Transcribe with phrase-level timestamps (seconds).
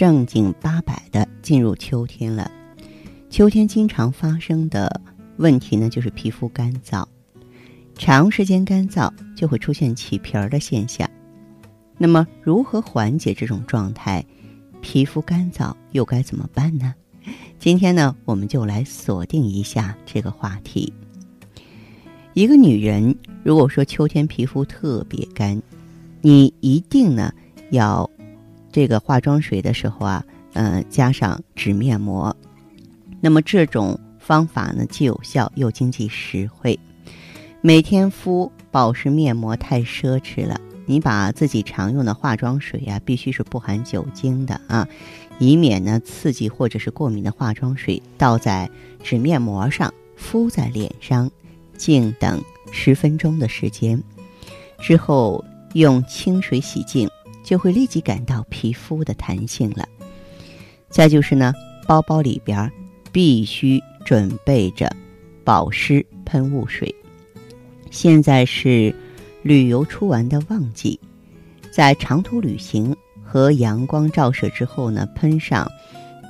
[0.00, 2.50] 正经八百的进入秋天了，
[3.28, 4.98] 秋天经常发生的
[5.36, 7.04] 问题呢，就是皮肤干燥，
[7.96, 11.06] 长时间干燥就会出现起皮儿的现象。
[11.98, 14.24] 那么，如何缓解这种状态？
[14.80, 16.94] 皮肤干燥又该怎么办呢？
[17.58, 20.90] 今天呢，我们就来锁定一下这个话题。
[22.32, 25.60] 一个女人如果说秋天皮肤特别干，
[26.22, 27.30] 你一定呢
[27.70, 28.10] 要。
[28.72, 32.34] 这个化妆水的时候啊，呃，加上纸面膜，
[33.20, 36.78] 那么这种方法呢，既有效又经济实惠。
[37.60, 44.88] 每天敷保湿面膜太奢侈了，你把自己常用的化妆水呀，必须是不含酒精的啊，
[45.38, 48.70] 以免呢刺激或者是过敏的化妆水倒在
[49.02, 51.30] 纸面膜上，敷在脸上，
[51.76, 54.00] 静等十分钟的时间，
[54.78, 57.09] 之后用清水洗净。
[57.50, 59.84] 就会立即感到皮肤的弹性了。
[60.88, 61.52] 再就是呢，
[61.84, 62.70] 包包里边
[63.10, 64.88] 必须准备着
[65.42, 66.94] 保湿喷雾水。
[67.90, 68.94] 现在是
[69.42, 71.00] 旅游出玩的旺季，
[71.72, 75.68] 在长途旅行和阳光照射之后呢，喷上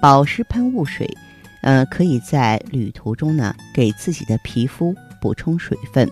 [0.01, 1.07] 保湿喷雾水，
[1.61, 6.11] 呃，可以在旅途中呢给自己的皮肤补充水分。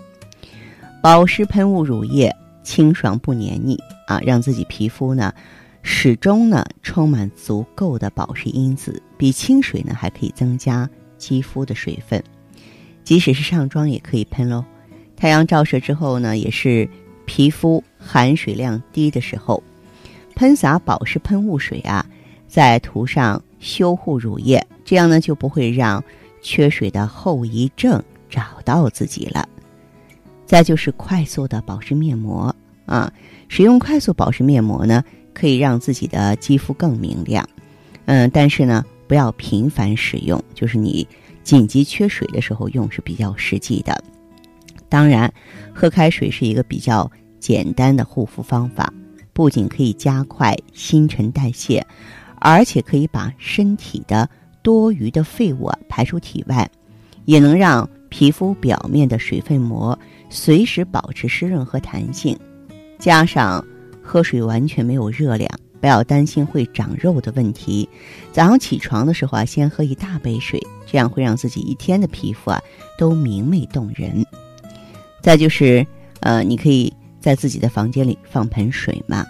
[1.03, 2.31] 保湿喷雾乳液
[2.63, 3.79] 清爽不黏腻。
[4.09, 5.33] 啊，让自己皮肤呢，
[5.83, 12.25] 始终呢充满足够的保湿因子，比清水呢还可以增加肌肤的水分。
[13.05, 14.65] 即使是上妆也可以喷喽。
[15.15, 16.89] 太阳照射之后呢，也是
[17.27, 19.63] 皮肤含水量低的时候，
[20.35, 22.07] 喷洒保湿喷雾水啊，
[22.47, 26.03] 再涂上修护乳液，这样呢就不会让
[26.41, 29.47] 缺水的后遗症找到自己了。
[30.47, 32.55] 再就是快速的保湿面膜。
[32.89, 33.13] 啊，
[33.49, 37.49] 使用快速保湿面膜呢，可以让自己的肌肤更明亮。
[38.07, 41.07] 嗯，但是呢，不要频繁使用，就是你
[41.45, 44.03] 紧急缺水的时候用是比较实际的。
[44.89, 45.33] 当然，
[45.75, 48.93] 喝开水是一个比较简单的护肤方法，
[49.35, 51.87] 不仅可以加快新陈代谢，
[52.37, 54.29] 而且可以把身体的
[54.63, 56.67] 多余的废物排出体外，
[57.27, 59.99] 也能让皮肤表面的水分膜
[60.31, 62.35] 随时保持湿润和弹性。
[62.99, 63.65] 加上
[64.03, 65.49] 喝水完全没有热量，
[65.81, 67.89] 不要担心会长肉的问题。
[68.33, 72.61] 早上起床的时候啊，先喝一大杯水，这样会让自己一天的皮肤啊
[72.99, 74.25] 都明媚动人。
[75.23, 75.87] 再就是，
[76.21, 79.25] 呃，你可以在自己的房间里放盆水嘛，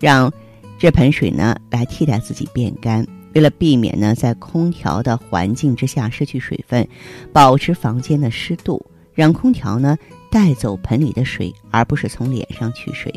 [0.00, 0.32] 让
[0.78, 3.06] 这盆水呢来替代自己变干。
[3.34, 6.86] 为了避免呢在空调的环境之下失去水分，
[7.32, 8.84] 保持房间的湿度，
[9.14, 9.96] 让空调呢。
[10.36, 13.10] 带走盆里的水，而不是从脸上取水。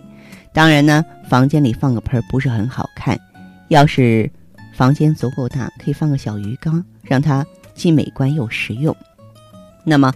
[0.53, 3.19] 当然呢，房间里放个盆不是很好看。
[3.67, 4.31] 要是
[4.73, 8.95] 房间足够大，可以放个小鱼缸，让它既美观又实用。
[9.83, 10.13] 那么，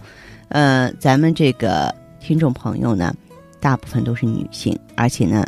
[0.48, 3.14] 呃，咱们这个听众朋友呢，
[3.60, 5.44] 大部分都是女性，而且呢，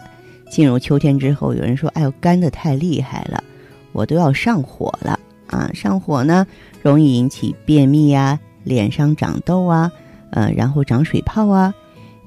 [0.50, 3.42] 进入秋天之后，有人说：“哎呦，干的太厉害了，
[3.92, 6.46] 我都要上火了啊！”上火呢，
[6.82, 9.90] 容易引起便秘呀，脸上长痘啊。
[10.30, 11.74] 呃，然后长水泡啊，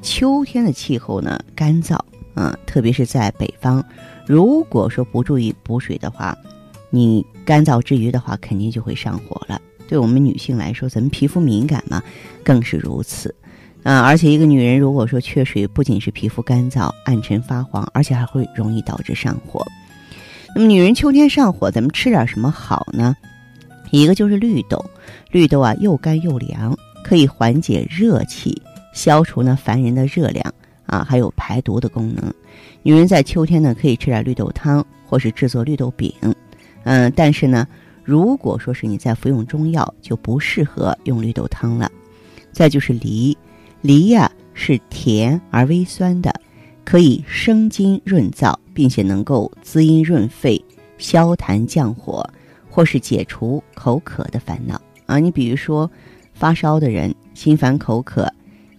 [0.02, 1.98] 秋天的气候呢干燥
[2.34, 3.84] 啊，特别是在北方，
[4.26, 6.38] 如果说不注意补水的话，
[6.90, 9.62] 你干燥之余的话，肯定就会上火了。
[9.88, 12.02] 对我们女性来说，咱们皮肤敏感嘛，
[12.44, 13.34] 更是如此。
[13.84, 19.66] 啊，而且一个女人如果说缺水，不仅是皮肤干燥、暗沉发黄，而且还会容易导致上火。
[20.56, 23.16] 那么，女人秋天上火，咱们吃点什么好呢？
[23.92, 24.84] 一个就是绿豆，
[25.31, 26.78] 绿豆啊又干又凉。
[27.10, 28.56] 可以缓解热气，
[28.94, 30.54] 消除呢烦人的热量
[30.86, 32.32] 啊，还有排毒的功能。
[32.84, 36.14] 女人在秋天呢，可以吃点绿豆汤，或是制作绿豆饼。
[36.84, 37.68] 嗯，但是呢，
[38.04, 41.92] 如果说是你在服用中药，就不适合用绿豆汤了。
[42.52, 43.36] 再就是梨，
[43.82, 46.32] 梨呀是甜而微酸的，
[46.86, 50.64] 可以生津润燥，并且能够滋阴润肺、
[51.00, 52.24] 消痰降火，
[52.70, 55.18] 或是解除口渴的烦恼啊。
[55.18, 55.90] 你比如说。
[56.39, 58.31] 发烧的人心烦口渴、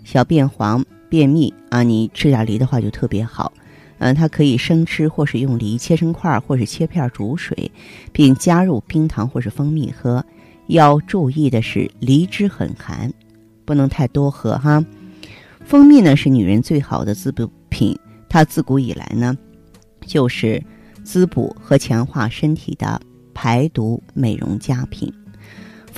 [0.02, 3.52] 小便黄、便秘啊，你吃点梨的话就特别好。
[3.98, 7.70] 嗯，它可以生吃，或是用梨切成块，或是切片煮水，
[8.12, 10.24] 并加入冰糖或是蜂蜜喝。
[10.68, 13.12] 要注意的是，梨汁很寒，
[13.66, 14.82] 不能太多喝哈。
[15.62, 17.94] 蜂蜜呢是女人最好的滋补品，
[18.26, 19.36] 它自古以来呢
[20.06, 20.64] 就是
[21.04, 22.98] 滋补和强化身体的
[23.34, 25.12] 排毒美容佳品。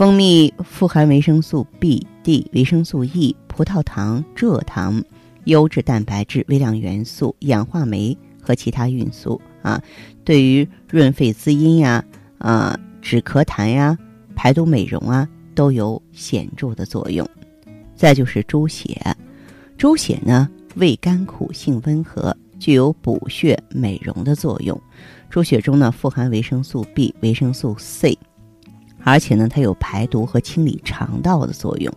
[0.02, 5.00] 蜂蜜富含维生素 B、D、维生素 E、葡萄糖、蔗糖、
[5.44, 9.80] 优质蛋白质、微量元素、氧化酶和其他运素啊，
[10.24, 12.04] 对于润肺滋阴呀、
[12.38, 13.96] 啊止咳痰呀、
[14.34, 17.24] 排毒美容啊都有显著的作用。
[17.94, 19.00] 再就是猪血，
[19.78, 24.76] 猪血呢味甘苦，性温和，具有补血美容的作用。
[25.30, 28.18] 猪血中呢富含维生素 B、维生素 C。
[29.04, 31.92] 而且呢，它有排毒和清理肠道的作用。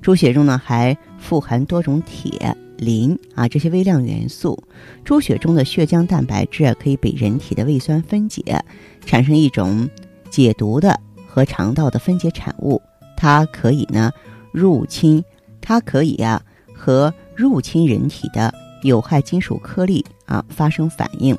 [0.00, 4.62] 猪血中呢还富含多种铁、磷啊这些微量元素。
[5.04, 8.64] 猪血中的血浆蛋白质可以被人体的胃酸分解，
[9.04, 9.88] 产生一种
[10.30, 12.80] 解毒的和肠道的分解产物。
[13.16, 14.12] 它可以呢
[14.52, 15.24] 入侵，
[15.60, 16.42] 它可以啊
[16.74, 18.52] 和入侵人体的
[18.82, 21.36] 有害金属颗粒啊发生反应。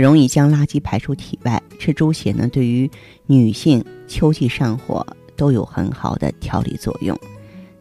[0.00, 1.62] 容易将垃圾排出体外。
[1.78, 2.90] 吃猪血呢，对于
[3.26, 5.04] 女性秋季上火
[5.36, 7.18] 都有很好的调理作用。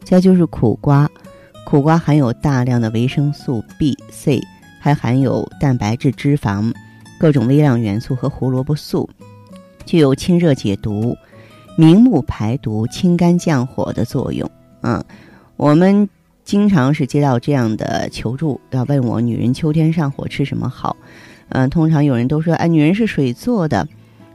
[0.04, 1.10] 再就是苦瓜，
[1.66, 4.42] 苦瓜含有大量的维生素 B、C，
[4.80, 6.74] 还含有蛋白质、脂肪、
[7.20, 9.08] 各种微量元素和胡萝卜素，
[9.86, 11.16] 具有清热解毒、
[11.78, 14.50] 明目排毒、清肝降火的作用。
[14.82, 15.02] 嗯，
[15.56, 16.10] 我们
[16.44, 20.98] 经常是接到这样的求助，要问我女人秋天上火吃什么好。
[21.52, 23.88] 嗯，通常有人都说，哎，女人是水做的。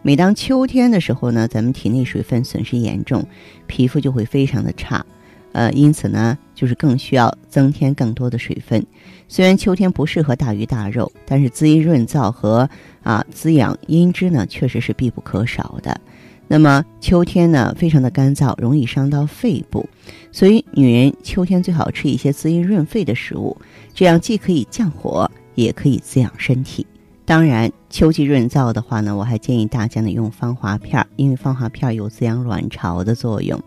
[0.03, 3.27] 每当秋天的时候呢，咱们体内水分损失严重，
[3.67, 5.05] 皮肤就会非常的差。
[5.53, 8.85] 呃，因此呢，就是更需要增添更多的水分。
[9.27, 12.69] 虽然秋天不适合大鱼大肉，但是滋阴润燥和
[13.03, 15.99] 啊滋养阴脂呢，确实是必不可少的。
[16.47, 19.89] 那么秋天呢，非常的干燥，容易伤到肺部，
[20.31, 23.57] 所以女人秋天最好吃一些滋阴润肺的食物，
[23.95, 26.87] 这样既可以降火，也可以滋养身体。
[27.27, 33.61] 当然，秋季润燥的话呢，我还建议大家呢用芳华片儿，因为芳华片儿有滋养卵巢的作用。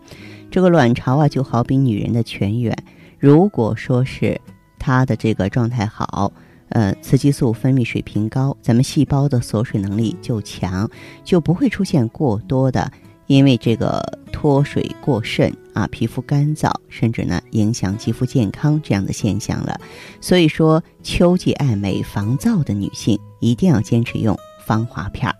[0.50, 2.74] 这个卵巢啊，就好比女人的泉源。
[3.18, 4.40] 如果说是
[4.78, 6.32] 她的这个状态好，
[6.70, 10.90] 呃，雌激素分泌水平高，咱们细胞的锁水能力就强，
[11.22, 12.90] 就不会出现过多的。
[13.30, 19.80] 因为这个脱水过甚啊，皮肤干燥，甚至呢影响肌肤健康这样的现象了。
[20.20, 24.36] 所以说，秋季爱美防燥的女性一定要坚持用
[24.66, 25.36] 芳华片儿。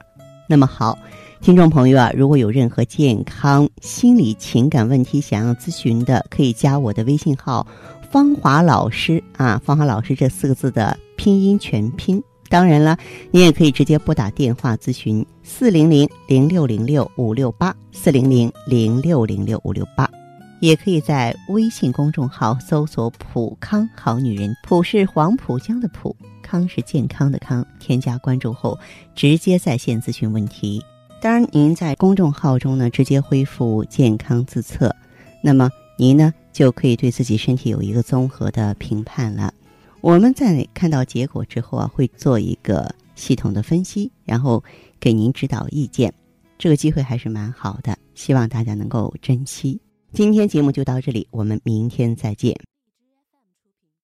[0.48, 0.96] 那么好，
[1.40, 7.66] 听众朋友啊，如果有任何健康、心理、情感问题想要咨询的，可以加我的微信号
[8.08, 12.22] “芳华老师”啊，“芳华老师”这四个字的拼音全拼。
[12.50, 12.98] 当然了，
[13.30, 20.10] 你也可以直接拨打电话咨询四零零零六零六五六八四零零零六零六五六八，
[20.60, 27.64] 也可以在微信公众号搜索“普康好女人”，普是黄浦江的浦，康是健康的康。
[27.78, 28.76] 添加关注后，
[29.14, 30.82] 直接在线咨询问题。
[31.22, 34.92] 当然，您在公众号中呢，直接恢复健康自测，
[35.40, 39.54] 那么您呢就可以对自己身体有一个综合的评判了。
[40.00, 44.62] 我们在看到结果之后啊，会做一个系统的分析，然后
[44.98, 46.12] 给您指导意见。
[46.58, 49.80] 这个机会还是蛮好的，希望大家能够珍惜。
[50.12, 52.54] 今天节目就到这里，我们明天再见。